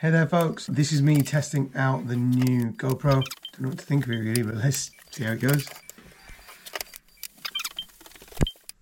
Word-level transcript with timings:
Hey 0.00 0.08
there 0.08 0.26
folks, 0.26 0.66
this 0.66 0.92
is 0.92 1.02
me 1.02 1.20
testing 1.20 1.70
out 1.76 2.08
the 2.08 2.16
new 2.16 2.72
GoPro. 2.72 3.22
Don't 3.22 3.60
know 3.60 3.68
what 3.68 3.78
to 3.80 3.84
think 3.84 4.06
of 4.06 4.10
it 4.10 4.16
really, 4.16 4.42
but 4.42 4.54
let's 4.54 4.90
see 5.10 5.24
how 5.24 5.32
it 5.32 5.42
goes. 5.42 5.68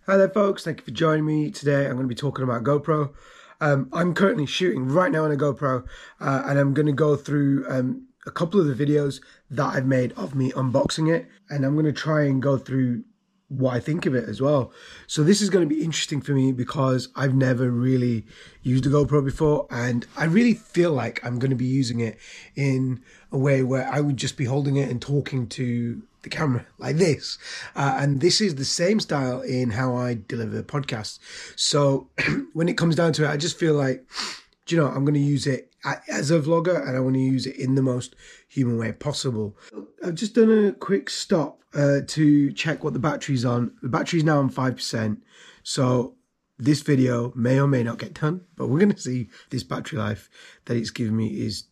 Hi 0.06 0.16
there 0.16 0.28
folks, 0.28 0.62
thank 0.62 0.78
you 0.78 0.84
for 0.84 0.90
joining 0.92 1.26
me 1.26 1.50
today. 1.50 1.86
I'm 1.86 1.94
going 1.94 2.04
to 2.04 2.06
be 2.06 2.14
talking 2.14 2.44
about 2.44 2.62
GoPro. 2.62 3.12
Um, 3.60 3.88
I'm 3.92 4.14
currently 4.14 4.46
shooting 4.46 4.86
right 4.86 5.10
now 5.10 5.24
on 5.24 5.32
a 5.32 5.36
GoPro 5.36 5.84
uh, 6.20 6.42
and 6.46 6.56
I'm 6.56 6.72
going 6.72 6.86
to 6.86 6.92
go 6.92 7.16
through 7.16 7.66
um, 7.68 8.06
a 8.24 8.30
couple 8.30 8.60
of 8.60 8.68
the 8.68 8.86
videos 8.86 9.20
that 9.50 9.74
I've 9.74 9.86
made 9.86 10.12
of 10.12 10.36
me 10.36 10.52
unboxing 10.52 11.12
it 11.12 11.26
and 11.50 11.64
I'm 11.64 11.72
going 11.72 11.84
to 11.84 11.92
try 11.92 12.26
and 12.26 12.40
go 12.40 12.56
through 12.56 13.02
what 13.48 13.74
I 13.74 13.80
think 13.80 14.04
of 14.04 14.14
it 14.14 14.28
as 14.28 14.40
well. 14.40 14.72
So 15.06 15.24
this 15.24 15.40
is 15.40 15.48
going 15.48 15.66
to 15.66 15.74
be 15.74 15.82
interesting 15.82 16.20
for 16.20 16.32
me 16.32 16.52
because 16.52 17.08
I've 17.16 17.34
never 17.34 17.70
really 17.70 18.26
used 18.62 18.84
a 18.86 18.90
GoPro 18.90 19.24
before 19.24 19.66
and 19.70 20.06
I 20.16 20.24
really 20.24 20.54
feel 20.54 20.92
like 20.92 21.24
I'm 21.24 21.38
going 21.38 21.50
to 21.50 21.56
be 21.56 21.64
using 21.64 22.00
it 22.00 22.18
in 22.56 23.00
a 23.32 23.38
way 23.38 23.62
where 23.62 23.88
I 23.90 24.00
would 24.00 24.18
just 24.18 24.36
be 24.36 24.44
holding 24.44 24.76
it 24.76 24.90
and 24.90 25.00
talking 25.00 25.46
to 25.48 26.02
the 26.22 26.28
camera 26.28 26.66
like 26.78 26.96
this. 26.96 27.38
Uh, 27.74 27.96
and 27.98 28.20
this 28.20 28.40
is 28.40 28.56
the 28.56 28.64
same 28.64 29.00
style 29.00 29.40
in 29.40 29.70
how 29.70 29.96
I 29.96 30.18
deliver 30.28 30.62
podcasts. 30.62 31.18
So 31.56 32.08
when 32.52 32.68
it 32.68 32.76
comes 32.76 32.96
down 32.96 33.14
to 33.14 33.24
it, 33.24 33.30
I 33.30 33.38
just 33.38 33.58
feel 33.58 33.74
like, 33.74 34.06
you 34.68 34.76
know, 34.76 34.86
I'm 34.86 35.04
going 35.04 35.14
to 35.14 35.20
use 35.20 35.46
it 35.46 35.67
as 35.84 36.30
a 36.30 36.40
vlogger 36.40 36.86
and 36.86 36.96
I 36.96 37.00
want 37.00 37.14
to 37.14 37.20
use 37.20 37.46
it 37.46 37.56
in 37.56 37.74
the 37.74 37.82
most 37.82 38.16
human 38.48 38.78
way 38.78 38.92
possible. 38.92 39.56
I've 40.04 40.14
just 40.14 40.34
done 40.34 40.66
a 40.66 40.72
quick 40.72 41.10
stop 41.10 41.62
uh, 41.74 42.00
to 42.08 42.52
check 42.52 42.82
what 42.82 42.92
the 42.92 42.98
battery's 42.98 43.44
on. 43.44 43.72
The 43.82 43.88
battery's 43.88 44.24
now 44.24 44.38
on 44.38 44.50
5%. 44.50 45.18
So 45.62 46.16
this 46.58 46.80
video 46.80 47.32
may 47.36 47.60
or 47.60 47.68
may 47.68 47.82
not 47.82 47.98
get 47.98 48.14
done, 48.14 48.42
but 48.56 48.68
we're 48.68 48.80
going 48.80 48.92
to 48.92 49.00
see 49.00 49.28
this 49.50 49.62
battery 49.62 49.98
life 49.98 50.28
that 50.64 50.76
it's 50.76 50.90
giving 50.90 51.16
me 51.16 51.28
is 51.40 51.64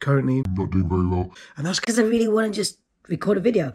currently 0.00 0.42
not 0.54 0.70
doing 0.70 0.88
very 0.88 1.06
well. 1.06 1.32
And 1.56 1.66
that's 1.66 1.80
because 1.80 1.98
I 1.98 2.02
really 2.02 2.28
want 2.28 2.52
to 2.52 2.60
just 2.60 2.78
record 3.08 3.38
a 3.38 3.40
video. 3.40 3.72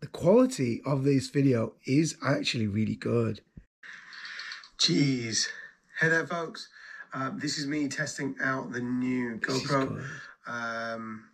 The 0.00 0.08
quality 0.08 0.80
of 0.84 1.04
this 1.04 1.28
video 1.28 1.74
is 1.84 2.16
actually 2.24 2.66
really 2.66 2.94
good. 2.94 3.40
Jeez. 4.78 5.46
Hey 6.00 6.08
there, 6.08 6.26
folks. 6.26 6.68
Uh, 7.12 7.30
this 7.34 7.58
is 7.58 7.66
me 7.66 7.88
testing 7.88 8.36
out 8.42 8.72
the 8.72 8.80
new 8.80 9.36
GoPro. 9.38 10.02
Um, 10.46 11.24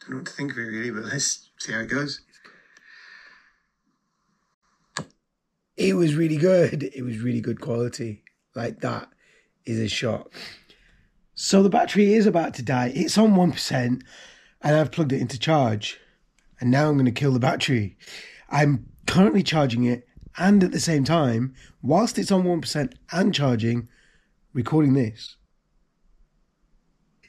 don't 0.00 0.10
know 0.10 0.16
what 0.18 0.26
to 0.26 0.32
think 0.32 0.52
of 0.52 0.58
it 0.58 0.62
really, 0.62 0.90
but 0.90 1.04
let's 1.04 1.50
see 1.58 1.72
how 1.72 1.80
it 1.80 1.88
goes. 1.88 2.20
It 5.76 5.94
was 5.94 6.14
really 6.14 6.36
good. 6.36 6.90
It 6.94 7.02
was 7.02 7.18
really 7.18 7.40
good 7.40 7.60
quality. 7.60 8.22
Like 8.54 8.80
that 8.80 9.08
is 9.64 9.78
a 9.78 9.88
shock. 9.88 10.32
So 11.34 11.62
the 11.62 11.68
battery 11.68 12.14
is 12.14 12.26
about 12.26 12.54
to 12.54 12.62
die. 12.62 12.92
It's 12.94 13.18
on 13.18 13.34
1% 13.34 14.02
and 14.62 14.76
I've 14.76 14.90
plugged 14.90 15.12
it 15.12 15.20
into 15.20 15.38
charge. 15.38 16.00
And 16.60 16.70
now 16.70 16.88
I'm 16.88 16.94
going 16.94 17.04
to 17.04 17.12
kill 17.12 17.32
the 17.32 17.38
battery. 17.38 17.98
I'm 18.48 18.86
currently 19.06 19.42
charging 19.42 19.84
it 19.84 20.06
and 20.38 20.62
at 20.64 20.72
the 20.72 20.80
same 20.80 21.04
time, 21.04 21.54
whilst 21.82 22.18
it's 22.18 22.32
on 22.32 22.44
1% 22.44 22.94
and 23.12 23.34
charging, 23.34 23.88
recording 24.56 24.94
this. 24.94 25.36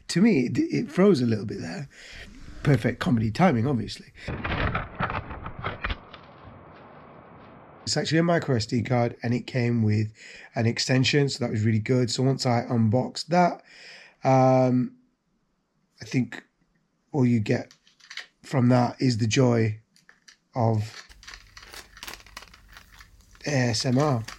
To 0.07 0.21
me, 0.21 0.45
it, 0.45 0.57
it 0.57 0.91
froze 0.91 1.21
a 1.21 1.25
little 1.25 1.45
bit 1.45 1.59
there 1.59 1.89
perfect 2.63 2.99
comedy 2.99 3.31
timing, 3.31 3.67
obviously. 3.67 4.07
It's 7.83 7.95
actually 7.95 8.17
a 8.17 8.23
micro 8.23 8.57
SD 8.57 8.85
card 8.85 9.15
and 9.23 9.33
it 9.33 9.47
came 9.47 9.83
with 9.83 10.11
an 10.55 10.65
extension, 10.65 11.29
so 11.29 11.43
that 11.43 11.51
was 11.51 11.63
really 11.63 11.79
good. 11.79 12.11
So 12.11 12.23
once 12.23 12.45
I 12.45 12.65
unboxed 12.69 13.29
that, 13.29 13.61
um, 14.23 14.95
I 16.01 16.05
think 16.05 16.43
all 17.13 17.25
you 17.25 17.39
get 17.39 17.73
from 18.43 18.69
that 18.69 18.97
is 18.99 19.17
the 19.17 19.27
joy 19.27 19.79
of 20.55 21.05
ASMR. 23.45 24.36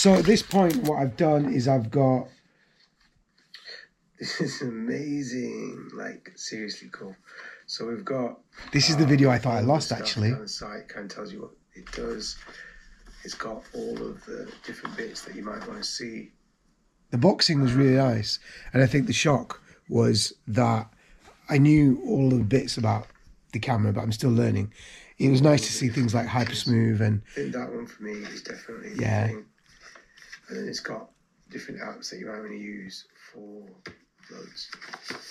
So 0.00 0.14
at 0.14 0.24
this 0.24 0.42
point, 0.42 0.78
what 0.88 0.96
I've 0.96 1.14
done 1.18 1.52
is 1.52 1.68
I've 1.68 1.90
got. 1.90 2.26
This 4.18 4.40
is 4.40 4.62
amazing. 4.62 5.90
Like, 5.94 6.32
seriously 6.36 6.88
cool. 6.90 7.14
So 7.66 7.86
we've 7.86 8.02
got. 8.02 8.40
This 8.72 8.88
is 8.88 8.96
the 8.96 9.04
video 9.04 9.28
I 9.28 9.36
thought 9.36 9.56
I 9.56 9.58
um, 9.58 9.66
lost 9.66 9.92
actually. 9.92 10.32
On 10.32 10.40
the 10.40 10.48
site 10.48 10.88
kind 10.88 11.04
of 11.04 11.14
tells 11.14 11.34
you 11.34 11.42
what 11.42 11.50
it 11.74 11.92
does. 11.92 12.38
It's 13.24 13.34
got 13.34 13.62
all 13.74 14.02
of 14.02 14.24
the 14.24 14.50
different 14.64 14.96
bits 14.96 15.20
that 15.26 15.36
you 15.36 15.44
might 15.44 15.68
want 15.68 15.82
to 15.82 15.84
see. 15.84 16.30
The 17.10 17.18
boxing 17.18 17.60
was 17.60 17.74
really 17.74 17.96
nice. 17.96 18.38
And 18.72 18.82
I 18.82 18.86
think 18.86 19.06
the 19.06 19.12
shock 19.12 19.60
was 19.90 20.32
that 20.48 20.88
I 21.50 21.58
knew 21.58 22.00
all 22.06 22.30
the 22.30 22.42
bits 22.42 22.78
about 22.78 23.06
the 23.52 23.58
camera, 23.58 23.92
but 23.92 24.00
I'm 24.00 24.12
still 24.12 24.30
learning. 24.30 24.72
It 25.18 25.28
was 25.28 25.42
nice 25.42 25.60
to 25.66 25.72
see 25.74 25.90
things 25.90 26.14
like 26.14 26.26
hyper 26.26 26.54
smooth 26.54 27.02
and. 27.02 27.20
I 27.32 27.34
think 27.34 27.52
that 27.52 27.70
one 27.70 27.86
for 27.86 28.02
me 28.02 28.12
is 28.12 28.40
definitely. 28.40 28.92
Yeah 28.98 29.32
and 30.50 30.58
then 30.58 30.68
it's 30.68 30.80
got 30.80 31.08
different 31.48 31.80
apps 31.80 32.10
that 32.10 32.18
you 32.18 32.26
might 32.26 32.38
want 32.38 32.50
to 32.50 32.56
use 32.56 33.06
for 33.32 33.66
uploads. 34.30 34.68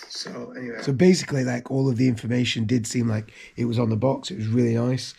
So 0.09 0.53
anyway. 0.57 0.81
So 0.81 0.93
basically, 0.93 1.43
like 1.43 1.69
all 1.69 1.89
of 1.89 1.97
the 1.97 2.07
information 2.07 2.65
did 2.65 2.87
seem 2.87 3.07
like 3.07 3.31
it 3.55 3.65
was 3.65 3.79
on 3.79 3.89
the 3.89 3.95
box. 3.95 4.31
It 4.31 4.37
was 4.37 4.47
really 4.47 4.75
nice. 4.75 5.13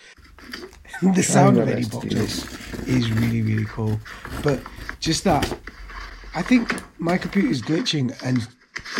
the 1.03 1.23
sound 1.23 1.59
of 1.59 1.69
any 1.69 1.85
boxes 1.85 2.45
is 2.89 3.11
really 3.13 3.43
really 3.43 3.67
cool, 3.67 4.01
but 4.43 4.61
just 4.99 5.25
that, 5.25 5.59
I 6.35 6.43
think 6.43 6.83
my 6.99 7.19
computer 7.19 7.49
is 7.49 7.63
glitching 7.63 8.17
and 8.25 8.47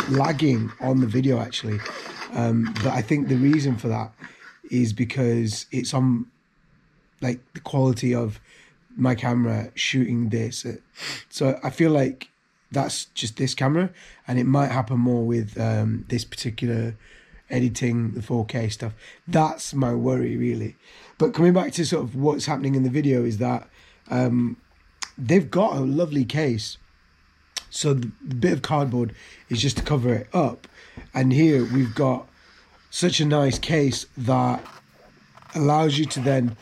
lagging 0.09 0.71
on 0.79 1.01
the 1.01 1.07
video 1.07 1.39
actually. 1.39 1.79
Um, 2.33 2.73
but 2.75 2.93
I 2.93 3.01
think 3.01 3.27
the 3.27 3.35
reason 3.35 3.75
for 3.75 3.87
that 3.89 4.13
is 4.69 4.93
because 4.93 5.65
it's 5.71 5.93
on 5.93 6.27
like 7.21 7.39
the 7.53 7.59
quality 7.59 8.15
of 8.15 8.39
my 8.95 9.15
camera 9.15 9.71
shooting 9.75 10.29
this. 10.29 10.65
So 11.29 11.59
I 11.63 11.69
feel 11.69 11.91
like 11.91 12.29
that's 12.71 13.05
just 13.05 13.37
this 13.37 13.53
camera, 13.53 13.89
and 14.27 14.39
it 14.39 14.45
might 14.45 14.71
happen 14.71 14.99
more 14.99 15.25
with 15.25 15.59
um, 15.59 16.05
this 16.07 16.23
particular 16.23 16.95
editing 17.49 18.11
the 18.11 18.21
4K 18.21 18.71
stuff. 18.71 18.93
That's 19.27 19.73
my 19.73 19.93
worry, 19.93 20.37
really. 20.37 20.77
But 21.17 21.33
coming 21.33 21.53
back 21.53 21.73
to 21.73 21.85
sort 21.85 22.03
of 22.03 22.15
what's 22.15 22.45
happening 22.45 22.75
in 22.75 22.83
the 22.83 22.89
video 22.89 23.23
is 23.23 23.37
that 23.39 23.67
um, 24.09 24.57
they've 25.17 25.51
got 25.51 25.75
a 25.75 25.81
lovely 25.81 26.25
case. 26.25 26.77
So 27.69 27.93
the 27.93 28.07
bit 28.35 28.53
of 28.53 28.61
cardboard 28.61 29.13
is 29.49 29.61
just 29.61 29.77
to 29.77 29.83
cover 29.83 30.13
it 30.13 30.27
up, 30.33 30.67
and 31.13 31.31
here 31.31 31.65
we've 31.71 31.95
got 31.95 32.27
such 32.89 33.21
a 33.21 33.25
nice 33.25 33.57
case 33.57 34.05
that 34.17 34.61
allows 35.55 35.97
you 35.97 36.05
to 36.05 36.19
then 36.19 36.57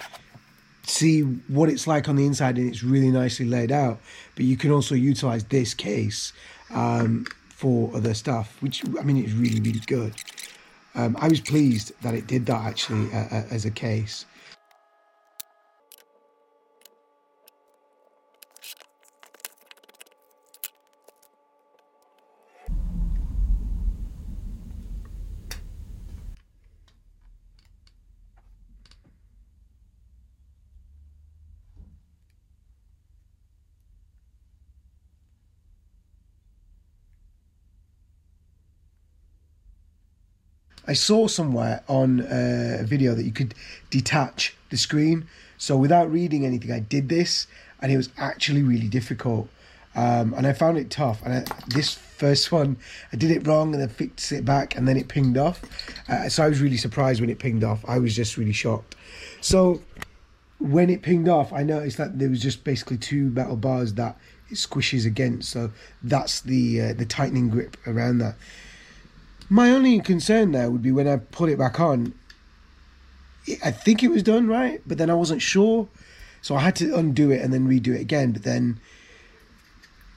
see 0.89 1.21
what 1.21 1.69
it's 1.69 1.87
like 1.87 2.09
on 2.09 2.15
the 2.15 2.25
inside 2.25 2.57
and 2.57 2.69
it's 2.69 2.83
really 2.83 3.11
nicely 3.11 3.45
laid 3.45 3.71
out 3.71 3.99
but 4.35 4.45
you 4.45 4.57
can 4.57 4.71
also 4.71 4.95
utilize 4.95 5.43
this 5.45 5.73
case 5.73 6.33
um, 6.71 7.25
for 7.49 7.95
other 7.95 8.13
stuff 8.13 8.57
which 8.61 8.83
i 8.99 9.03
mean 9.03 9.17
it's 9.17 9.33
really 9.33 9.59
really 9.59 9.81
good. 9.85 10.13
Um, 10.95 11.15
i 11.19 11.27
was 11.27 11.39
pleased 11.39 11.91
that 12.01 12.13
it 12.13 12.27
did 12.27 12.45
that 12.47 12.65
actually 12.65 13.11
uh, 13.13 13.27
uh 13.31 13.43
as 13.51 13.65
a 13.65 13.71
case 13.71 14.25
I 40.89 40.93
saw 40.93 41.27
somewhere 41.27 41.83
on 41.87 42.21
uh, 42.21 42.77
a 42.79 42.83
video 42.83 43.13
that 43.13 43.23
you 43.23 43.31
could 43.31 43.53
detach 43.91 44.55
the 44.71 44.77
screen. 44.77 45.27
So 45.59 45.77
without 45.77 46.11
reading 46.11 46.47
anything, 46.47 46.71
I 46.71 46.79
did 46.79 47.09
this, 47.09 47.45
and 47.79 47.91
it 47.91 47.97
was 47.97 48.09
actually 48.17 48.63
really 48.63 48.87
difficult. 48.87 49.49
Um, 49.93 50.33
and 50.33 50.47
I 50.47 50.53
found 50.53 50.79
it 50.79 50.89
tough. 50.89 51.21
And 51.23 51.31
I, 51.33 51.45
this 51.67 51.93
first 51.93 52.51
one, 52.51 52.77
I 53.13 53.17
did 53.17 53.29
it 53.29 53.45
wrong, 53.45 53.71
and 53.73 53.83
then 53.83 53.89
fixed 53.89 54.31
it 54.31 54.45
back, 54.45 54.75
and 54.75 54.87
then 54.87 54.97
it 54.97 55.09
pinged 55.09 55.37
off. 55.37 55.61
Uh, 56.09 56.27
so 56.27 56.43
I 56.43 56.49
was 56.49 56.59
really 56.59 56.77
surprised 56.77 57.21
when 57.21 57.29
it 57.29 57.37
pinged 57.37 57.63
off. 57.63 57.85
I 57.87 57.99
was 57.99 58.15
just 58.15 58.35
really 58.35 58.51
shocked. 58.51 58.95
So 59.41 59.83
when 60.57 60.89
it 60.89 61.03
pinged 61.03 61.29
off, 61.29 61.53
I 61.53 61.61
noticed 61.61 61.97
that 61.97 62.17
there 62.17 62.29
was 62.29 62.41
just 62.41 62.63
basically 62.63 62.97
two 62.97 63.29
metal 63.29 63.57
bars 63.57 63.93
that 63.93 64.17
it 64.49 64.55
squishes 64.55 65.05
against. 65.05 65.51
So 65.51 65.69
that's 66.01 66.41
the 66.41 66.81
uh, 66.81 66.93
the 66.93 67.05
tightening 67.05 67.49
grip 67.49 67.77
around 67.85 68.17
that. 68.19 68.37
My 69.49 69.71
only 69.71 69.99
concern 69.99 70.51
there 70.51 70.69
would 70.69 70.83
be 70.83 70.91
when 70.91 71.07
I 71.07 71.17
put 71.17 71.49
it 71.49 71.57
back 71.57 71.79
on, 71.79 72.13
I 73.65 73.71
think 73.71 74.03
it 74.03 74.09
was 74.09 74.21
done 74.21 74.47
right, 74.47 74.79
but 74.85 74.99
then 74.99 75.09
I 75.09 75.15
wasn't 75.15 75.41
sure, 75.41 75.87
so 76.41 76.55
I 76.55 76.59
had 76.59 76.75
to 76.77 76.95
undo 76.95 77.31
it 77.31 77.41
and 77.41 77.51
then 77.51 77.67
redo 77.67 77.95
it 77.95 78.01
again. 78.01 78.31
But 78.31 78.43
then, 78.43 78.79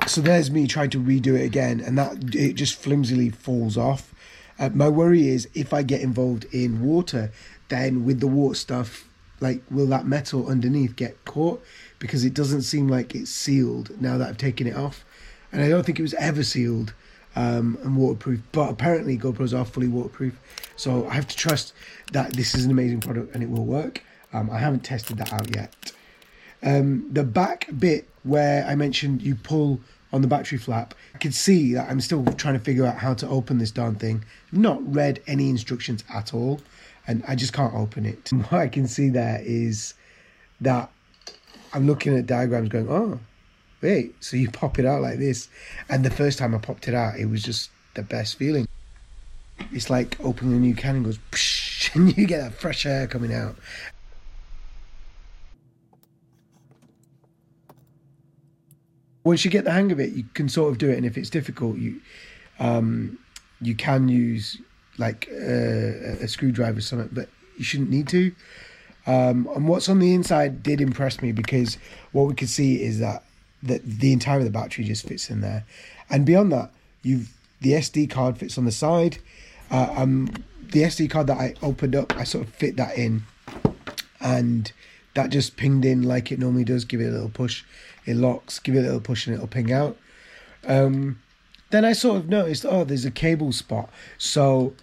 so 0.06 0.20
there's 0.20 0.50
me 0.50 0.66
trying 0.66 0.90
to 0.90 1.00
redo 1.00 1.38
it 1.38 1.44
again, 1.44 1.80
and 1.80 1.96
that 1.96 2.34
it 2.34 2.54
just 2.54 2.74
flimsily 2.74 3.30
falls 3.30 3.78
off. 3.78 4.14
Uh, 4.58 4.68
my 4.74 4.88
worry 4.88 5.28
is 5.28 5.48
if 5.54 5.72
I 5.72 5.82
get 5.82 6.02
involved 6.02 6.44
in 6.52 6.82
water, 6.82 7.32
then 7.68 8.04
with 8.04 8.20
the 8.20 8.26
water 8.26 8.54
stuff, 8.54 9.08
like 9.40 9.62
will 9.70 9.86
that 9.86 10.06
metal 10.06 10.46
underneath 10.46 10.94
get 10.94 11.24
caught? 11.24 11.64
Because 11.98 12.22
it 12.24 12.34
doesn't 12.34 12.62
seem 12.62 12.86
like 12.86 13.14
it's 13.14 13.30
sealed 13.30 13.98
now 13.98 14.18
that 14.18 14.28
I've 14.28 14.36
taken 14.36 14.66
it 14.66 14.76
off, 14.76 15.06
and 15.50 15.62
I 15.62 15.70
don't 15.70 15.86
think 15.86 15.98
it 15.98 16.02
was 16.02 16.14
ever 16.14 16.42
sealed 16.42 16.92
um, 17.36 17.78
and 17.82 17.96
waterproof. 17.96 18.40
But 18.52 18.70
apparently, 18.70 19.18
GoPros 19.18 19.58
are 19.58 19.64
fully 19.64 19.88
waterproof, 19.88 20.38
so 20.76 21.06
I 21.08 21.14
have 21.14 21.28
to 21.28 21.36
trust 21.36 21.74
that 22.12 22.32
this 22.34 22.54
is 22.54 22.64
an 22.64 22.70
amazing 22.70 23.00
product 23.00 23.34
and 23.34 23.42
it 23.42 23.50
will 23.50 23.64
work. 23.64 24.02
Um, 24.32 24.50
I 24.50 24.58
haven't 24.58 24.80
tested 24.80 25.18
that 25.18 25.32
out 25.32 25.54
yet. 25.54 25.92
Um, 26.62 27.08
the 27.12 27.24
back 27.24 27.68
bit 27.78 28.08
where 28.22 28.64
I 28.64 28.74
mentioned 28.74 29.22
you 29.22 29.34
pull 29.34 29.80
on 30.12 30.22
the 30.22 30.28
battery 30.28 30.58
flap, 30.58 30.94
I 31.14 31.18
can 31.18 31.32
see 31.32 31.74
that 31.74 31.90
I'm 31.90 32.00
still 32.00 32.24
trying 32.34 32.54
to 32.54 32.60
figure 32.60 32.84
out 32.84 32.96
how 32.96 33.14
to 33.14 33.28
open 33.28 33.58
this 33.58 33.70
darn 33.70 33.94
thing. 33.96 34.24
Not 34.52 34.80
read 34.94 35.22
any 35.26 35.48
instructions 35.48 36.04
at 36.12 36.34
all, 36.34 36.60
and 37.06 37.24
I 37.26 37.34
just 37.34 37.52
can't 37.52 37.74
open 37.74 38.06
it. 38.06 38.30
What 38.32 38.52
I 38.52 38.68
can 38.68 38.86
see 38.86 39.08
there 39.08 39.40
is 39.44 39.94
that 40.60 40.90
I'm 41.72 41.86
looking 41.86 42.16
at 42.16 42.26
diagrams 42.26 42.68
going, 42.68 42.88
oh, 42.88 43.18
wait, 43.82 44.14
so 44.22 44.36
you 44.36 44.50
pop 44.50 44.78
it 44.78 44.86
out 44.86 45.02
like 45.02 45.18
this. 45.18 45.48
And 45.88 46.04
the 46.04 46.10
first 46.10 46.38
time 46.38 46.54
I 46.54 46.58
popped 46.58 46.88
it 46.88 46.94
out, 46.94 47.18
it 47.18 47.26
was 47.26 47.42
just 47.42 47.70
the 47.94 48.02
best 48.02 48.36
feeling. 48.36 48.66
It's 49.72 49.90
like 49.90 50.16
opening 50.20 50.54
a 50.54 50.58
new 50.58 50.74
can 50.74 50.96
and 50.96 51.04
goes, 51.04 51.18
psh, 51.32 51.94
and 51.94 52.16
you 52.16 52.26
get 52.26 52.40
that 52.40 52.54
fresh 52.54 52.86
air 52.86 53.06
coming 53.06 53.34
out. 53.34 53.56
Once 59.24 59.44
you 59.44 59.50
get 59.50 59.64
the 59.64 59.70
hang 59.70 59.92
of 59.92 60.00
it, 60.00 60.12
you 60.12 60.24
can 60.34 60.48
sort 60.48 60.72
of 60.72 60.78
do 60.78 60.90
it. 60.90 60.96
And 60.96 61.06
if 61.06 61.16
it's 61.16 61.30
difficult, 61.30 61.76
you 61.76 62.00
um, 62.58 63.18
you 63.60 63.74
can 63.74 64.08
use 64.08 64.60
like 64.98 65.28
a, 65.30 66.18
a 66.22 66.28
screwdriver 66.28 66.78
or 66.78 66.80
something, 66.80 67.08
but 67.12 67.28
you 67.56 67.64
shouldn't 67.64 67.90
need 67.90 68.08
to. 68.08 68.34
Um, 69.06 69.48
and 69.54 69.68
what's 69.68 69.88
on 69.88 69.98
the 69.98 70.14
inside 70.14 70.62
did 70.62 70.80
impress 70.80 71.22
me 71.22 71.32
because 71.32 71.76
what 72.12 72.24
we 72.24 72.34
could 72.34 72.48
see 72.48 72.82
is 72.82 72.98
that 72.98 73.24
that 73.62 73.84
the 73.84 74.12
entire 74.12 74.38
of 74.38 74.44
the 74.44 74.50
battery 74.50 74.84
just 74.84 75.06
fits 75.06 75.30
in 75.30 75.40
there, 75.40 75.64
and 76.10 76.26
beyond 76.26 76.52
that, 76.52 76.70
you've 77.02 77.32
the 77.60 77.72
SD 77.72 78.10
card 78.10 78.38
fits 78.38 78.58
on 78.58 78.64
the 78.64 78.72
side. 78.72 79.18
Uh, 79.70 79.94
um, 79.96 80.30
the 80.60 80.82
SD 80.82 81.10
card 81.10 81.28
that 81.28 81.38
I 81.38 81.54
opened 81.62 81.94
up, 81.94 82.16
I 82.16 82.24
sort 82.24 82.46
of 82.46 82.52
fit 82.54 82.76
that 82.76 82.96
in, 82.98 83.22
and 84.20 84.70
that 85.14 85.30
just 85.30 85.56
pinged 85.56 85.84
in 85.84 86.02
like 86.02 86.32
it 86.32 86.38
normally 86.38 86.64
does. 86.64 86.84
Give 86.84 87.00
it 87.00 87.08
a 87.08 87.12
little 87.12 87.30
push, 87.30 87.64
it 88.04 88.16
locks. 88.16 88.58
Give 88.58 88.74
it 88.74 88.80
a 88.80 88.82
little 88.82 89.00
push, 89.00 89.26
and 89.26 89.34
it'll 89.34 89.46
ping 89.46 89.72
out. 89.72 89.96
Um, 90.66 91.20
then 91.70 91.84
I 91.84 91.92
sort 91.92 92.18
of 92.18 92.28
noticed, 92.28 92.66
oh, 92.68 92.84
there's 92.84 93.04
a 93.04 93.10
cable 93.10 93.52
spot. 93.52 93.88
So, 94.18 94.74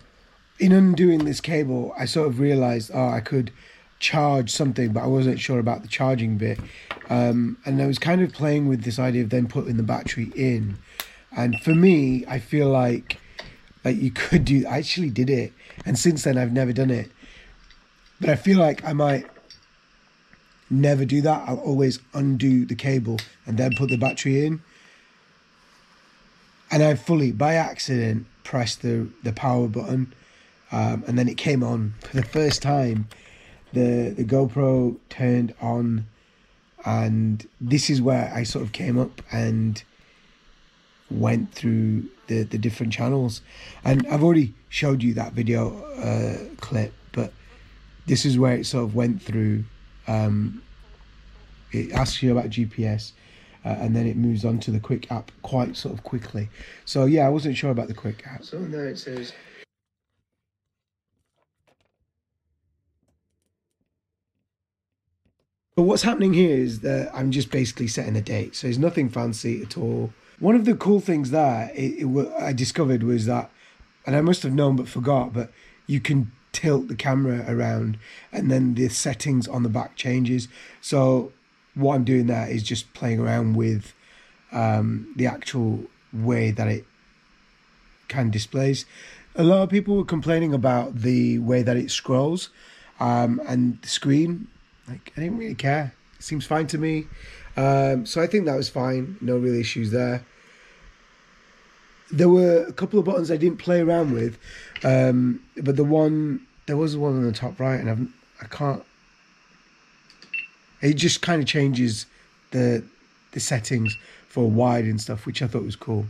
in 0.58 0.72
undoing 0.72 1.26
this 1.26 1.40
cable, 1.40 1.94
I 1.98 2.06
sort 2.06 2.28
of 2.28 2.40
realized, 2.40 2.92
oh, 2.94 3.10
I 3.10 3.20
could 3.20 3.52
charge 4.00 4.50
something, 4.50 4.94
but 4.94 5.04
I 5.04 5.08
wasn't 5.08 5.40
sure 5.40 5.60
about 5.60 5.82
the 5.82 5.88
charging 5.88 6.38
bit. 6.38 6.60
Um, 7.10 7.58
and 7.66 7.82
I 7.82 7.88
was 7.88 8.00
kind 8.00 8.22
of 8.22 8.32
playing 8.32 8.68
with 8.68 8.84
this 8.84 9.00
idea 9.00 9.24
of 9.24 9.30
then 9.30 9.48
putting 9.48 9.78
the 9.78 9.84
battery 9.84 10.32
in. 10.36 10.78
And 11.36 11.60
for 11.62 11.76
me, 11.76 12.26
I 12.28 12.40
feel 12.40 12.70
like 12.70 13.20
like 13.84 13.98
you 13.98 14.12
could 14.12 14.46
do. 14.46 14.66
I 14.68 14.78
actually 14.78 15.10
did 15.10 15.30
it, 15.30 15.54
and 15.86 15.98
since 15.98 16.24
then 16.24 16.38
I've 16.38 16.52
never 16.52 16.74
done 16.74 16.90
it. 16.90 17.12
But 18.20 18.30
I 18.30 18.36
feel 18.36 18.60
like 18.60 18.84
I 18.84 18.94
might 18.94 19.26
never 20.70 21.06
do 21.06 21.22
that. 21.22 21.48
I'll 21.48 21.60
always 21.60 22.00
undo 22.14 22.66
the 22.66 22.76
cable 22.76 23.18
and 23.46 23.58
then 23.58 23.76
put 23.76 23.90
the 23.90 23.98
battery 23.98 24.46
in. 24.46 24.62
And 26.72 26.84
I 26.84 26.96
fully, 26.96 27.32
by 27.32 27.56
accident, 27.56 28.26
pressed 28.44 28.82
the 28.82 29.08
the 29.24 29.34
power 29.34 29.68
button, 29.68 30.14
um, 30.72 31.04
and 31.08 31.18
then 31.18 31.28
it 31.28 31.38
came 31.38 31.64
on 31.64 31.94
for 32.02 32.16
the 32.16 32.24
first 32.24 32.62
time 32.62 33.08
the 33.74 34.14
the 34.16 34.24
GoPro 34.24 34.98
turned 35.10 35.54
on, 35.62 36.08
and 36.86 37.48
this 37.60 37.90
is 37.90 38.02
where 38.02 38.32
I 38.34 38.44
sort 38.44 38.64
of 38.64 38.72
came 38.72 38.98
up 38.98 39.22
and 39.32 39.82
went 41.10 41.54
through 41.54 42.06
the 42.28 42.44
the 42.44 42.58
different 42.58 42.94
channels, 42.94 43.42
and 43.84 44.06
I've 44.08 44.24
already 44.24 44.54
showed 44.70 45.04
you 45.04 45.14
that 45.16 45.34
video 45.34 45.84
uh, 45.96 46.38
clip, 46.62 46.94
but 47.12 47.34
this 48.06 48.26
is 48.26 48.38
where 48.38 48.56
it 48.56 48.66
sort 48.66 48.84
of 48.86 48.96
went 48.96 49.22
through. 49.22 49.64
Um, 50.08 50.62
it 51.72 51.92
asks 51.92 52.24
you 52.24 52.32
about 52.32 52.50
GPS. 52.50 53.12
Uh, 53.66 53.76
and 53.82 53.94
then 53.94 54.08
it 54.08 54.16
moves 54.16 54.46
on 54.46 54.58
to 54.58 54.72
the 54.72 54.80
Quik 54.80 55.12
app 55.12 55.32
quite 55.42 55.76
sort 55.76 55.94
of 55.94 56.02
quickly. 56.04 56.50
So 56.86 57.04
yeah, 57.04 57.26
I 57.26 57.30
wasn't 57.30 57.58
sure 57.58 57.72
about 57.72 57.90
the 57.90 57.94
Quik 57.94 58.26
app. 58.26 58.44
So 58.44 58.58
now 58.58 58.80
it 58.80 58.98
says 58.98 59.34
But 65.80 65.86
what's 65.86 66.04
happening 66.04 66.34
here 66.34 66.58
is 66.58 66.82
that 66.82 67.10
I'm 67.16 67.32
just 67.32 67.52
basically 67.52 67.88
setting 67.88 68.18
a 68.18 68.22
date. 68.22 68.54
So 68.54 68.68
it's 68.68 68.78
nothing 68.78 69.08
fancy 69.08 69.62
at 69.62 69.78
all. 69.78 70.12
One 70.38 70.54
of 70.54 70.66
the 70.66 70.76
cool 70.76 71.00
things 71.00 71.32
that 71.32 71.74
it, 71.74 72.06
it, 72.06 72.34
I 72.38 72.52
discovered 72.52 73.02
was 73.02 73.28
that, 73.28 73.50
and 74.06 74.14
I 74.14 74.20
must 74.20 74.44
have 74.44 74.52
known 74.54 74.76
but 74.76 74.90
forgot, 74.90 75.32
but 75.32 75.54
you 75.88 76.02
can 76.02 76.34
tilt 76.52 76.90
the 76.90 76.96
camera 76.96 77.46
around 77.48 77.98
and 78.30 78.52
then 78.52 78.74
the 78.74 78.90
settings 78.90 79.48
on 79.48 79.64
the 79.64 79.70
back 79.70 79.96
changes. 79.96 80.50
So 80.82 81.32
what 81.76 81.96
I'm 81.96 82.04
doing 82.04 82.28
there 82.28 82.50
is 82.50 82.62
just 82.62 82.94
playing 82.94 83.22
around 83.22 83.56
with 83.56 83.94
um, 84.52 85.14
the 85.16 85.28
actual 85.28 85.86
way 86.12 86.52
that 86.52 86.68
it 86.68 86.84
can 88.10 88.30
displays. 88.30 88.86
A 89.34 89.46
lot 89.46 89.64
of 89.64 89.70
people 89.70 89.96
were 89.96 90.04
complaining 90.04 90.54
about 90.54 91.04
the 91.04 91.40
way 91.40 91.64
that 91.64 91.78
it 91.78 91.90
scrolls 91.90 92.50
um, 93.00 93.40
and 93.48 93.82
the 93.82 93.88
screen 93.88 94.50
like 94.90 95.14
I 95.16 95.22
didn't 95.22 95.38
really 95.38 95.56
care. 95.56 95.94
Seems 96.20 96.46
fine 96.46 96.68
to 96.68 96.78
me. 96.78 97.08
Um, 97.56 98.06
so 98.06 98.22
I 98.22 98.28
think 98.28 98.46
that 98.46 98.56
was 98.56 98.70
fine. 98.70 99.18
No 99.22 99.38
real 99.38 99.56
issues 99.56 99.92
there. 99.92 100.26
There 102.12 102.30
were 102.30 102.66
a 102.66 102.74
couple 102.74 103.00
of 103.00 103.06
buttons 103.06 103.30
I 103.30 103.38
didn't 103.38 103.60
play 103.60 103.82
around 103.82 104.14
with, 104.14 104.40
um, 104.84 105.44
but 105.58 105.76
the 105.76 105.84
one 105.84 106.46
there 106.66 106.78
was 106.78 106.98
one 106.98 107.16
on 107.16 107.24
the 107.24 107.32
top 107.32 107.60
right, 107.60 107.80
and 107.80 107.90
I've, 107.90 108.08
I 108.42 108.46
can't. 108.46 108.84
It 110.82 110.94
just 110.94 111.22
kind 111.22 111.42
of 111.42 111.48
changes 111.48 112.06
the 112.52 112.84
the 113.32 113.40
settings 113.40 113.96
for 114.28 114.50
wide 114.50 114.86
and 114.86 115.00
stuff, 115.00 115.26
which 115.26 115.42
I 115.42 115.48
thought 115.48 115.64
was 115.64 115.76
cool. 115.76 116.06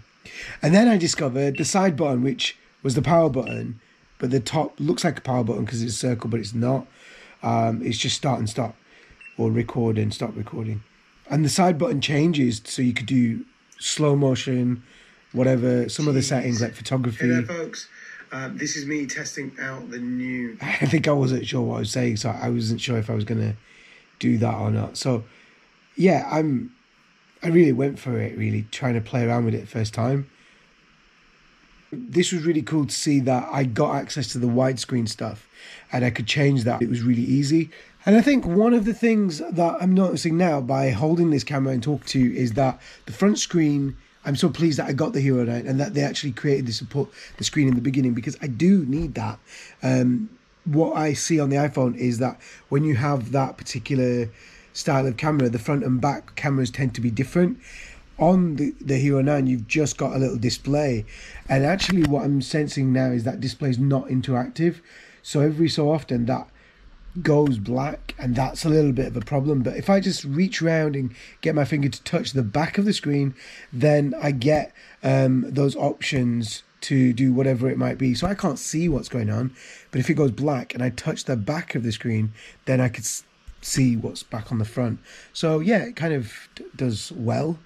And 0.61 0.73
then 0.73 0.87
I 0.87 0.97
discovered 0.97 1.57
the 1.57 1.65
side 1.65 1.97
button, 1.97 2.23
which 2.23 2.57
was 2.83 2.95
the 2.95 3.01
power 3.01 3.29
button, 3.29 3.79
but 4.19 4.31
the 4.31 4.39
top 4.39 4.79
looks 4.79 5.03
like 5.03 5.17
a 5.17 5.21
power 5.21 5.43
button 5.43 5.65
because 5.65 5.81
it's 5.81 5.93
a 5.93 5.97
circle, 5.97 6.29
but 6.29 6.39
it's 6.39 6.53
not. 6.53 6.87
Um, 7.43 7.81
it's 7.83 7.97
just 7.97 8.15
start 8.15 8.39
and 8.39 8.49
stop 8.49 8.75
or 9.37 9.51
record 9.51 9.97
and 9.97 10.13
stop 10.13 10.35
recording. 10.35 10.83
And 11.29 11.45
the 11.45 11.49
side 11.49 11.77
button 11.77 12.01
changes 12.01 12.61
so 12.65 12.81
you 12.81 12.93
could 12.93 13.05
do 13.05 13.45
slow 13.79 14.15
motion, 14.15 14.83
whatever, 15.31 15.87
some 15.89 16.05
Jeez. 16.05 16.09
other 16.09 16.21
settings 16.21 16.61
like 16.61 16.73
photography. 16.73 17.27
Hey 17.27 17.33
there, 17.33 17.43
folks. 17.43 17.87
Um, 18.31 18.57
this 18.57 18.75
is 18.75 18.85
me 18.85 19.05
testing 19.07 19.51
out 19.59 19.89
the 19.89 19.99
new. 19.99 20.57
I 20.61 20.85
think 20.85 21.07
I 21.07 21.11
wasn't 21.11 21.47
sure 21.47 21.61
what 21.61 21.77
I 21.77 21.79
was 21.79 21.91
saying, 21.91 22.17
so 22.17 22.29
I 22.29 22.49
wasn't 22.49 22.81
sure 22.81 22.97
if 22.97 23.09
I 23.09 23.15
was 23.15 23.23
going 23.23 23.41
to 23.41 23.55
do 24.19 24.37
that 24.37 24.53
or 24.55 24.71
not. 24.71 24.97
So, 24.97 25.23
yeah, 25.95 26.27
I'm. 26.31 26.73
I 27.41 27.47
really 27.47 27.71
went 27.71 27.99
for 27.99 28.19
it, 28.19 28.37
really 28.37 28.65
trying 28.69 28.95
to 28.95 29.01
play 29.01 29.25
around 29.25 29.45
with 29.45 29.55
it 29.55 29.67
first 29.67 29.93
time. 29.93 30.29
This 31.91 32.31
was 32.31 32.43
really 32.43 32.61
cool 32.61 32.85
to 32.85 32.93
see 32.93 33.19
that 33.21 33.49
I 33.51 33.63
got 33.63 33.95
access 33.95 34.31
to 34.33 34.37
the 34.37 34.47
widescreen 34.47 35.07
stuff 35.07 35.47
and 35.91 36.05
I 36.05 36.09
could 36.09 36.27
change 36.27 36.63
that. 36.63 36.81
It 36.81 36.89
was 36.89 37.01
really 37.01 37.23
easy. 37.23 37.69
And 38.05 38.15
I 38.15 38.21
think 38.21 38.45
one 38.45 38.73
of 38.73 38.85
the 38.85 38.93
things 38.93 39.39
that 39.39 39.77
I'm 39.81 39.93
noticing 39.93 40.37
now 40.37 40.61
by 40.61 40.91
holding 40.91 41.31
this 41.31 41.43
camera 41.43 41.73
and 41.73 41.83
talking 41.83 42.07
to 42.07 42.19
you 42.19 42.33
is 42.33 42.53
that 42.53 42.79
the 43.05 43.13
front 43.13 43.39
screen. 43.39 43.97
I'm 44.25 44.35
so 44.35 44.49
pleased 44.49 44.79
that 44.79 44.87
I 44.87 44.93
got 44.93 45.13
the 45.13 45.21
Hero 45.21 45.45
9 45.45 45.65
and 45.65 45.79
that 45.79 45.93
they 45.93 46.01
actually 46.01 46.33
created 46.33 46.65
the 46.65 46.73
support 46.73 47.09
the 47.37 47.43
screen 47.45 47.69
in 47.69 47.75
the 47.75 47.81
beginning 47.81 48.13
because 48.13 48.37
I 48.41 48.47
do 48.47 48.85
need 48.85 49.15
that. 49.15 49.39
Um, 49.81 50.29
what 50.65 50.97
I 50.97 51.13
see 51.13 51.39
on 51.39 51.49
the 51.49 51.55
iPhone 51.55 51.95
is 51.95 52.19
that 52.19 52.39
when 52.67 52.83
you 52.83 52.95
have 52.95 53.31
that 53.31 53.57
particular 53.57 54.29
style 54.73 55.07
of 55.07 55.17
camera, 55.17 55.49
the 55.49 55.57
front 55.57 55.83
and 55.83 56.01
back 56.01 56.35
cameras 56.35 56.69
tend 56.69 56.93
to 56.95 57.01
be 57.01 57.09
different 57.09 57.59
on 58.19 58.55
the, 58.55 58.73
the 58.81 58.97
Hero 58.97 59.21
9, 59.21 59.47
you've 59.47 59.67
just 59.67 59.97
got 59.97 60.15
a 60.15 60.19
little 60.19 60.37
display. 60.37 61.05
And 61.47 61.65
actually, 61.65 62.03
what 62.03 62.23
I'm 62.23 62.41
sensing 62.41 62.91
now 62.93 63.11
is 63.11 63.23
that 63.23 63.39
display 63.39 63.69
is 63.69 63.79
not 63.79 64.07
interactive. 64.07 64.81
So 65.21 65.41
every 65.41 65.69
so 65.69 65.91
often, 65.91 66.25
that 66.25 66.49
goes 67.21 67.57
black, 67.57 68.13
and 68.19 68.35
that's 68.35 68.65
a 68.65 68.69
little 68.69 68.91
bit 68.91 69.07
of 69.07 69.17
a 69.17 69.21
problem. 69.21 69.63
But 69.63 69.77
if 69.77 69.89
I 69.89 69.99
just 69.99 70.23
reach 70.23 70.61
around 70.61 70.95
and 70.95 71.13
get 71.41 71.55
my 71.55 71.65
finger 71.65 71.89
to 71.89 72.03
touch 72.03 72.33
the 72.33 72.43
back 72.43 72.77
of 72.77 72.85
the 72.85 72.93
screen, 72.93 73.33
then 73.73 74.13
I 74.21 74.31
get 74.31 74.73
um, 75.03 75.45
those 75.47 75.75
options 75.75 76.63
to 76.81 77.11
do 77.13 77.33
whatever 77.33 77.69
it 77.69 77.77
might 77.77 77.97
be. 77.97 78.13
So 78.13 78.27
I 78.27 78.35
can't 78.35 78.59
see 78.59 78.87
what's 78.87 79.09
going 79.09 79.29
on. 79.29 79.53
But 79.91 79.99
if 79.99 80.09
it 80.09 80.13
goes 80.13 80.31
black 80.31 80.73
and 80.73 80.83
I 80.83 80.89
touch 80.89 81.25
the 81.25 81.35
back 81.35 81.75
of 81.75 81.83
the 81.83 81.91
screen, 81.91 82.33
then 82.65 82.79
I 82.79 82.89
could 82.89 83.05
see 83.61 83.97
what's 83.97 84.23
back 84.23 84.51
on 84.51 84.59
the 84.59 84.65
front. 84.65 84.99
So 85.33 85.59
yeah, 85.59 85.83
it 85.83 85.95
kind 85.95 86.13
of 86.13 86.33
does 86.75 87.11
well. 87.11 87.59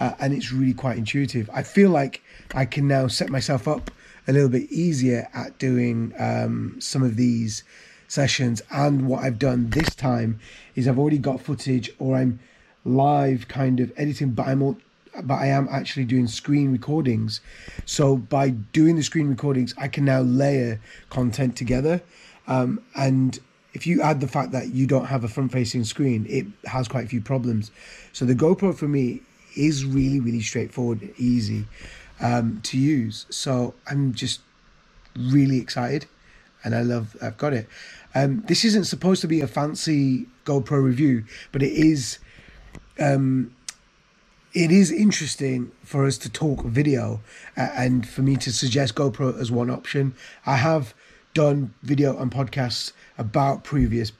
Uh, 0.00 0.12
and 0.18 0.32
it's 0.32 0.52
really 0.52 0.74
quite 0.74 0.98
intuitive. 0.98 1.48
I 1.52 1.62
feel 1.62 1.90
like 1.90 2.22
I 2.54 2.64
can 2.64 2.88
now 2.88 3.06
set 3.06 3.30
myself 3.30 3.68
up 3.68 3.90
a 4.26 4.32
little 4.32 4.48
bit 4.48 4.70
easier 4.70 5.28
at 5.34 5.58
doing 5.58 6.12
um, 6.18 6.76
some 6.80 7.02
of 7.02 7.16
these 7.16 7.62
sessions. 8.08 8.62
And 8.70 9.06
what 9.06 9.22
I've 9.22 9.38
done 9.38 9.70
this 9.70 9.94
time 9.94 10.40
is 10.74 10.88
I've 10.88 10.98
already 10.98 11.18
got 11.18 11.40
footage, 11.40 11.90
or 11.98 12.16
I'm 12.16 12.40
live 12.84 13.48
kind 13.48 13.80
of 13.80 13.92
editing, 13.96 14.30
but 14.30 14.46
I'm 14.46 14.62
all, 14.62 14.76
but 15.22 15.34
I 15.34 15.46
am 15.46 15.68
actually 15.70 16.04
doing 16.04 16.26
screen 16.26 16.72
recordings. 16.72 17.40
So 17.84 18.16
by 18.16 18.50
doing 18.50 18.96
the 18.96 19.02
screen 19.02 19.28
recordings, 19.28 19.74
I 19.78 19.88
can 19.88 20.04
now 20.04 20.20
layer 20.20 20.80
content 21.10 21.56
together. 21.56 22.02
Um, 22.46 22.80
and 22.94 23.38
if 23.72 23.86
you 23.86 24.02
add 24.02 24.20
the 24.20 24.28
fact 24.28 24.52
that 24.52 24.68
you 24.68 24.86
don't 24.86 25.06
have 25.06 25.24
a 25.24 25.28
front 25.28 25.52
facing 25.52 25.84
screen, 25.84 26.26
it 26.28 26.46
has 26.68 26.88
quite 26.88 27.04
a 27.04 27.08
few 27.08 27.20
problems. 27.20 27.70
So 28.12 28.24
the 28.24 28.34
GoPro 28.34 28.74
for 28.74 28.88
me 28.88 29.22
is 29.56 29.84
really, 29.84 30.20
really 30.20 30.40
straightforward, 30.40 31.10
easy 31.16 31.66
um, 32.20 32.60
to 32.64 32.78
use. 32.78 33.26
So 33.30 33.74
I'm 33.88 34.14
just 34.14 34.40
really 35.16 35.58
excited 35.58 36.06
and 36.62 36.74
I 36.74 36.82
love, 36.82 37.16
I've 37.20 37.36
got 37.36 37.52
it. 37.52 37.68
Um, 38.14 38.42
this 38.46 38.64
isn't 38.64 38.84
supposed 38.84 39.20
to 39.22 39.28
be 39.28 39.40
a 39.40 39.46
fancy 39.46 40.26
GoPro 40.44 40.82
review, 40.82 41.24
but 41.52 41.62
it 41.62 41.72
is 41.72 42.18
um, 42.98 43.54
it 44.54 44.70
is 44.70 44.92
interesting 44.92 45.72
for 45.82 46.06
us 46.06 46.16
to 46.18 46.30
talk 46.30 46.64
video 46.64 47.20
uh, 47.56 47.70
and 47.74 48.08
for 48.08 48.22
me 48.22 48.36
to 48.36 48.52
suggest 48.52 48.94
GoPro 48.94 49.38
as 49.38 49.50
one 49.50 49.68
option. 49.68 50.14
I 50.46 50.56
have 50.56 50.94
done 51.34 51.74
video 51.82 52.16
and 52.16 52.30
podcasts 52.30 52.92
about 53.18 53.64
previous 53.64 54.12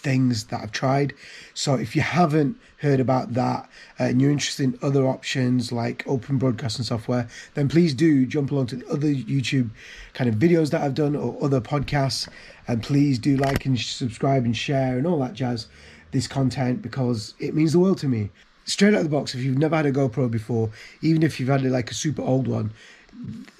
things 0.00 0.44
that 0.44 0.60
I've 0.62 0.72
tried. 0.72 1.14
So 1.54 1.74
if 1.74 1.94
you 1.94 2.02
haven't 2.02 2.56
heard 2.78 3.00
about 3.00 3.34
that 3.34 3.68
uh, 3.98 4.04
and 4.04 4.20
you're 4.20 4.30
interested 4.30 4.64
in 4.64 4.78
other 4.82 5.06
options 5.06 5.70
like 5.70 6.04
open 6.06 6.38
broadcasting 6.38 6.84
software, 6.84 7.28
then 7.54 7.68
please 7.68 7.94
do 7.94 8.26
jump 8.26 8.50
along 8.50 8.66
to 8.68 8.76
the 8.76 8.88
other 8.88 9.08
YouTube 9.08 9.70
kind 10.14 10.28
of 10.28 10.36
videos 10.36 10.70
that 10.70 10.82
I've 10.82 10.94
done 10.94 11.14
or 11.14 11.36
other 11.42 11.60
podcasts. 11.60 12.28
And 12.66 12.82
please 12.82 13.18
do 13.18 13.36
like 13.36 13.66
and 13.66 13.78
subscribe 13.78 14.44
and 14.44 14.56
share 14.56 14.96
and 14.96 15.06
all 15.06 15.18
that 15.20 15.34
jazz 15.34 15.66
this 16.12 16.26
content 16.26 16.82
because 16.82 17.34
it 17.38 17.54
means 17.54 17.72
the 17.72 17.78
world 17.78 17.98
to 17.98 18.08
me 18.08 18.30
straight 18.64 18.94
out 18.94 18.98
of 18.98 19.04
the 19.04 19.10
box, 19.10 19.34
if 19.34 19.42
you've 19.42 19.58
never 19.58 19.76
had 19.76 19.86
a 19.86 19.92
GoPro 19.92 20.30
before, 20.30 20.70
even 21.02 21.22
if 21.22 21.38
you've 21.38 21.48
had 21.48 21.62
like 21.62 21.90
a 21.90 21.94
super 21.94 22.22
old 22.22 22.46
one, 22.46 22.72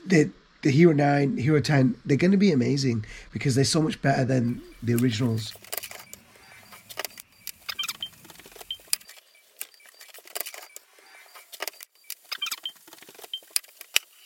the 0.06 0.30
the 0.62 0.70
Hero 0.70 0.92
9, 0.92 1.38
Hero 1.38 1.58
10, 1.58 1.96
they're 2.04 2.18
going 2.18 2.32
to 2.32 2.36
be 2.36 2.52
amazing 2.52 3.04
because 3.32 3.54
they're 3.54 3.64
so 3.64 3.80
much 3.80 4.00
better 4.02 4.26
than 4.26 4.60
the 4.82 4.94
originals. 4.94 5.54